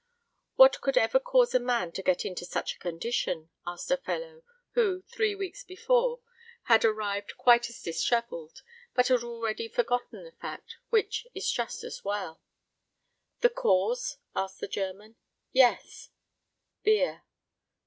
"What 0.55 0.81
could 0.81 0.97
ever 0.97 1.19
cause 1.19 1.53
a 1.53 1.59
man 1.59 1.91
to 1.91 2.01
get 2.01 2.25
into 2.25 2.43
such 2.43 2.73
a 2.73 2.79
condition?" 2.79 3.51
asked 3.67 3.91
a 3.91 3.97
fellow, 3.97 4.41
who, 4.71 5.03
three 5.03 5.35
weeks 5.35 5.63
before, 5.63 6.21
had 6.63 6.83
arrived 6.83 7.37
quite 7.37 7.69
as 7.69 7.83
dishevelled, 7.83 8.63
but 8.95 9.09
had 9.09 9.21
already 9.21 9.67
forgotten 9.67 10.23
the 10.23 10.31
fact, 10.41 10.77
which 10.89 11.27
is 11.35 11.51
just 11.51 11.83
as 11.83 12.03
well. 12.03 12.41
"The 13.41 13.51
cause?" 13.51 14.17
asked 14.35 14.59
the 14.59 14.67
German. 14.67 15.17
"Yes." 15.51 16.09
"Beer." 16.81 17.21